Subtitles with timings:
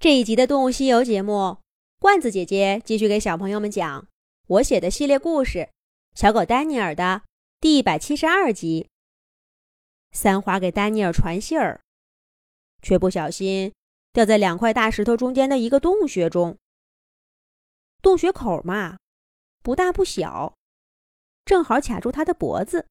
[0.00, 1.58] 这一集的《动物西游》节目，
[1.98, 4.08] 罐子姐姐继续给小朋友们讲
[4.46, 5.58] 我写的系列故事
[6.14, 7.22] 《小狗丹尼尔》的
[7.60, 8.88] 第一百七十二集。
[10.12, 11.82] 三花给丹尼尔传信儿，
[12.80, 13.74] 却不小心
[14.14, 16.56] 掉在两块大石头中间的一个洞穴中。
[18.00, 18.96] 洞穴口嘛，
[19.62, 20.56] 不大不小，
[21.44, 22.88] 正好卡住他的脖子，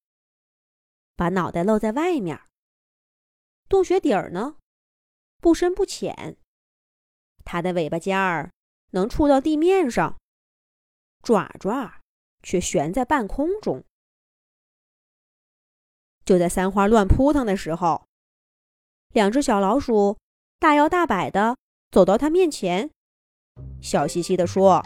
[1.15, 2.39] 把脑袋露在外面。
[3.67, 4.57] 洞穴底儿呢，
[5.41, 6.37] 不深不浅。
[7.51, 8.51] 它的尾巴尖儿
[8.91, 10.19] 能触到地面上，
[11.23, 12.01] 爪爪
[12.43, 13.83] 却悬在半空中。
[16.23, 18.05] 就在三花乱扑腾的时候，
[19.13, 20.19] 两只小老鼠
[20.59, 21.57] 大摇大摆的
[21.89, 22.91] 走到它面前，
[23.81, 24.85] 笑嘻嘻的说：“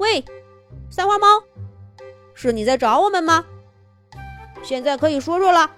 [0.00, 0.24] 喂，
[0.90, 1.26] 三花猫，
[2.32, 3.44] 是你在找我们吗？
[4.62, 5.70] 现在可以说说了，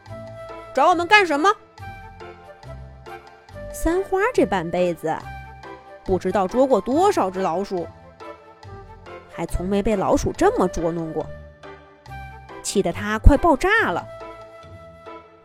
[0.72, 1.52] 找我们干什么？”
[3.74, 5.12] 三花这半辈子。
[6.04, 7.86] 不知道捉过多少只老鼠，
[9.32, 11.26] 还从没被老鼠这么捉弄过，
[12.62, 14.06] 气得他快爆炸了！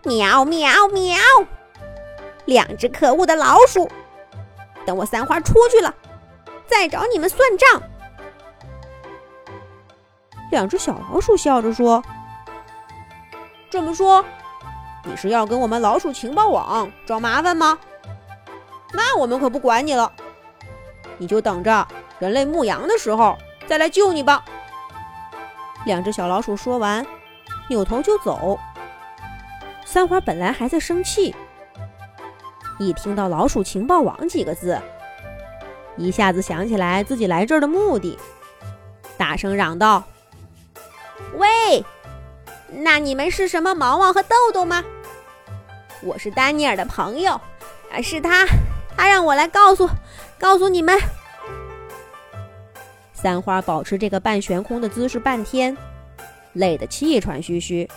[0.03, 1.17] 喵喵喵！
[2.45, 3.89] 两只可恶的老鼠，
[4.85, 5.93] 等我三花出去了，
[6.65, 7.81] 再找你们算账。
[10.49, 12.01] 两只小老鼠笑着说
[13.69, 14.23] ：“这么说，
[15.03, 17.77] 你是要跟我们老鼠情报网找麻烦吗？
[18.93, 20.11] 那我们可不管你了。”
[21.17, 21.87] 你就等着
[22.19, 23.37] 人类牧羊的时候
[23.67, 24.43] 再来救你吧。
[25.85, 27.05] 两只小老鼠说完，
[27.69, 28.59] 扭头就走。
[29.85, 31.33] 三花本来还在生气，
[32.77, 34.79] 一听到“老鼠情报网”几个字，
[35.95, 38.19] 一下子想起来自己来这儿的目的，
[39.17, 40.03] 大声嚷道
[41.37, 41.83] ：“喂，
[42.69, 44.83] 那你们是什么毛毛和豆豆吗？
[46.03, 47.39] 我是丹尼尔的朋友，
[47.91, 48.45] 啊，是他。”
[48.99, 49.87] 他让我来告诉，
[50.39, 50.97] 告诉你们。
[53.13, 55.75] 三花保持这个半悬空的姿势半天，
[56.53, 57.89] 累得气喘吁吁。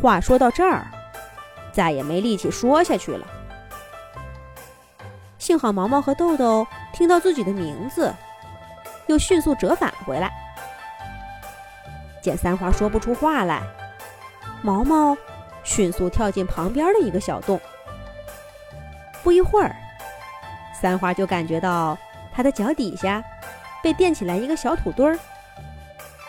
[0.00, 0.86] 话说到这儿，
[1.72, 3.26] 再也没力气说下去了。
[5.38, 8.12] 幸好毛毛和豆豆听到自己的名字，
[9.06, 10.32] 又迅速折返回来。
[12.22, 13.62] 见三花说不出话来，
[14.62, 15.14] 毛毛
[15.62, 17.60] 迅速跳进旁边的一个小洞。
[19.22, 19.76] 不一会儿，
[20.84, 21.96] 三花就感觉到
[22.30, 23.24] 他的脚底下
[23.82, 25.18] 被垫起来一个小土堆儿，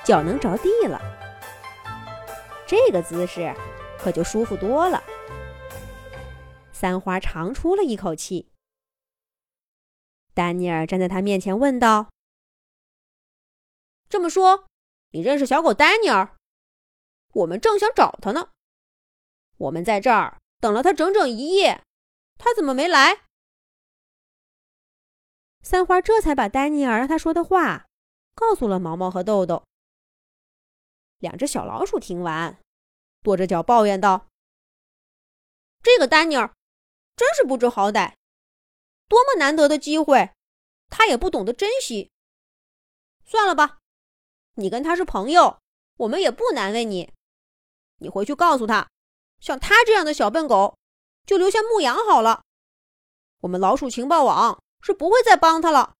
[0.05, 0.97] 脚能着地了。
[2.65, 3.53] 这个姿势
[3.99, 5.03] 可就舒服多了。
[6.71, 8.49] 三花长出了一口气。
[10.33, 12.07] 丹尼尔站在他面前问道
[14.07, 14.67] ：“这么说，
[15.11, 16.37] 你认识小狗丹尼尔？
[17.33, 18.51] 我们正想找他呢。
[19.57, 21.81] 我们在这儿等了他整整一夜。”
[22.39, 23.24] 他怎么没来？
[25.65, 27.87] 三花这才把丹尼尔让他说的话
[28.35, 29.63] 告诉了毛毛和豆豆。
[31.17, 32.59] 两只小老鼠听完，
[33.23, 34.27] 跺着脚抱怨道
[35.81, 36.53] ：“这个丹尼尔
[37.15, 38.13] 真是不知好歹，
[39.07, 40.35] 多么难得的机会，
[40.89, 42.11] 他也不懂得珍惜。
[43.23, 43.79] 算了吧，
[44.57, 45.57] 你跟他是朋友，
[45.97, 47.11] 我们也不难为你。
[47.97, 48.87] 你回去告诉他，
[49.39, 50.77] 像他这样的小笨狗。”
[51.25, 52.43] 就留下牧羊好了，
[53.39, 55.95] 我们老鼠情报网是不会再帮他了。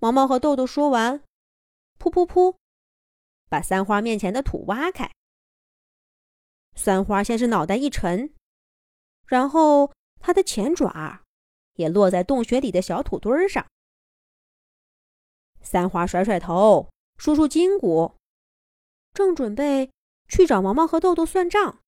[0.00, 1.22] 毛毛和豆豆说完，
[1.96, 2.56] 噗噗噗，
[3.48, 5.12] 把三花面前的土挖开。
[6.74, 8.34] 三花先是脑袋一沉，
[9.28, 11.22] 然后他的前爪
[11.74, 13.64] 也落在洞穴里的小土堆上。
[15.60, 18.16] 三花甩甩头，舒舒筋骨，
[19.12, 19.92] 正准备
[20.26, 21.80] 去找毛毛和豆豆算账。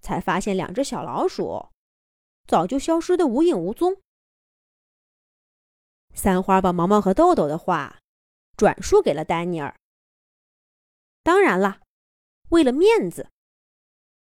[0.00, 1.68] 才发现两只小老鼠
[2.46, 4.00] 早就消失的无影无踪。
[6.14, 7.98] 三花把毛毛和豆豆的话
[8.56, 9.74] 转述给了丹尼尔。
[11.22, 11.80] 当然了，
[12.50, 13.30] 为了面子，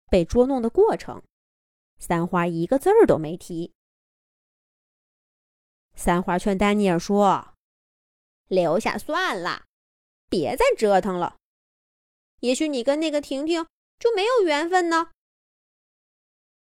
[0.09, 1.23] 被捉弄的过程，
[1.99, 3.75] 三花一个字儿都没提。
[5.95, 7.55] 三花劝丹尼尔说
[8.49, 9.65] ：“留下算了，
[10.29, 11.37] 别再折腾了。
[12.41, 13.67] 也许你跟那个婷婷
[13.99, 15.11] 就没有缘分呢。”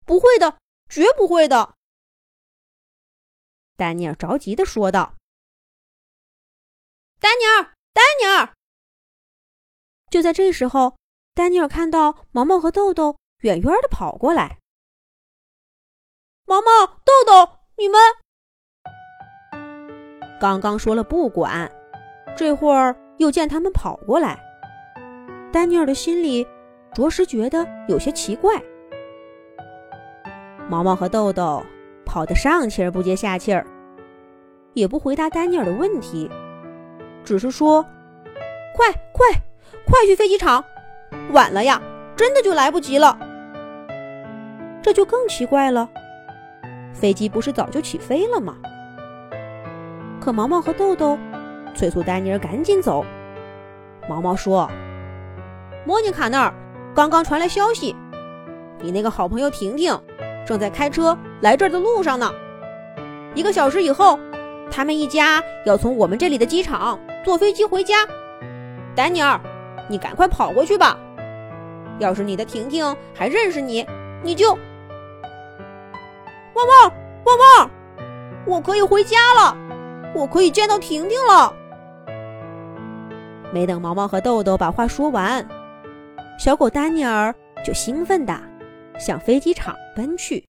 [0.06, 1.76] 不会的，绝不会的！
[3.76, 5.16] 丹尼尔着急的说道。
[7.20, 8.56] “丹尼尔，丹尼尔！”
[10.10, 10.98] 就在这时候，
[11.34, 14.60] 丹尼尔看到毛毛和豆豆远远的跑过来。
[16.46, 18.00] “毛毛，豆豆，你们……
[20.40, 21.70] 刚刚说了不管，
[22.38, 24.40] 这会儿又见他们跑过来，
[25.52, 26.48] 丹尼尔的心里
[26.94, 28.64] 着实觉得有些奇怪。
[30.70, 31.64] 毛毛和豆豆
[32.06, 33.66] 跑得上气儿不接下气儿，
[34.74, 36.30] 也不回答丹尼尔的问题，
[37.24, 37.84] 只是说
[38.76, 39.26] ：“快快
[39.86, 40.64] 快去飞机场，
[41.32, 41.82] 晚了呀，
[42.16, 43.18] 真的就来不及了。”
[44.84, 45.90] 这就更奇怪了，
[46.94, 48.56] 飞机不是早就起飞了吗？
[50.20, 51.18] 可毛毛和豆豆
[51.74, 53.06] 催促丹尼尔赶紧走。
[54.10, 54.70] 毛毛说
[55.86, 56.54] ：“莫妮卡那儿
[56.94, 57.96] 刚刚传来消息，
[58.82, 59.98] 你那个好朋友婷婷
[60.48, 62.32] 正在开车来这儿的路上呢。
[63.36, 64.18] 一个小时以后，
[64.72, 67.96] 他们一家要从我们这里的机场坐飞机回家。
[68.96, 69.40] 丹尼尔，
[69.90, 70.98] 你赶快跑过去吧。
[72.00, 73.86] 要是你的婷婷还认识你，
[74.24, 74.58] 你就……
[76.54, 76.94] 汪汪
[77.26, 77.70] 汪汪！
[78.46, 79.56] 我可以回家了，
[80.16, 81.54] 我可以见到婷婷了。”
[83.54, 85.46] 没等毛毛和豆豆把话说完，
[86.40, 87.34] 小狗丹尼尔
[87.64, 88.34] 就兴奋的
[88.98, 90.44] 向飞机场奔去。